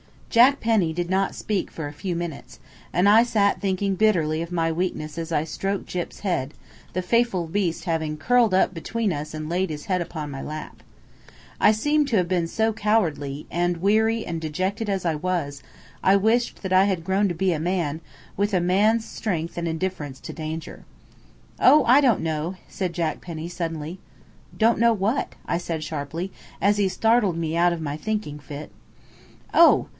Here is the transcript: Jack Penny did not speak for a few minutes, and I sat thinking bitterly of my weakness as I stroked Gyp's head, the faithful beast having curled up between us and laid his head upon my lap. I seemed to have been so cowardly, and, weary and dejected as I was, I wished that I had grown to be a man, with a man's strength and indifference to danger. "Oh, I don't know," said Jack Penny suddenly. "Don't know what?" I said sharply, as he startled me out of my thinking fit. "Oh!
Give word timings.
Jack 0.31 0.61
Penny 0.61 0.93
did 0.93 1.09
not 1.09 1.35
speak 1.35 1.69
for 1.69 1.87
a 1.87 1.93
few 1.93 2.15
minutes, 2.15 2.59
and 2.93 3.07
I 3.07 3.21
sat 3.21 3.59
thinking 3.59 3.93
bitterly 3.95 4.41
of 4.41 4.49
my 4.51 4.71
weakness 4.71 5.17
as 5.17 5.29
I 5.31 5.43
stroked 5.43 5.85
Gyp's 5.87 6.21
head, 6.21 6.53
the 6.93 7.01
faithful 7.01 7.47
beast 7.47 7.83
having 7.83 8.15
curled 8.17 8.53
up 8.53 8.73
between 8.73 9.11
us 9.11 9.33
and 9.33 9.49
laid 9.49 9.69
his 9.69 9.85
head 9.85 9.99
upon 10.01 10.31
my 10.31 10.41
lap. 10.41 10.81
I 11.59 11.71
seemed 11.73 12.07
to 12.07 12.15
have 12.15 12.29
been 12.29 12.47
so 12.47 12.71
cowardly, 12.73 13.45
and, 13.51 13.77
weary 13.77 14.25
and 14.25 14.39
dejected 14.41 14.89
as 14.89 15.05
I 15.05 15.15
was, 15.15 15.61
I 16.01 16.15
wished 16.15 16.63
that 16.63 16.73
I 16.73 16.85
had 16.85 17.03
grown 17.03 17.27
to 17.27 17.35
be 17.35 17.51
a 17.51 17.59
man, 17.59 17.99
with 18.37 18.53
a 18.53 18.61
man's 18.61 19.05
strength 19.05 19.55
and 19.57 19.67
indifference 19.67 20.19
to 20.21 20.33
danger. 20.33 20.85
"Oh, 21.59 21.83
I 21.85 21.99
don't 22.01 22.21
know," 22.21 22.55
said 22.69 22.93
Jack 22.93 23.19
Penny 23.21 23.49
suddenly. 23.49 23.99
"Don't 24.57 24.79
know 24.79 24.93
what?" 24.93 25.35
I 25.45 25.57
said 25.57 25.83
sharply, 25.83 26.31
as 26.61 26.77
he 26.77 26.87
startled 26.87 27.37
me 27.37 27.57
out 27.57 27.73
of 27.73 27.81
my 27.81 27.97
thinking 27.97 28.39
fit. 28.39 28.71
"Oh! 29.53 29.87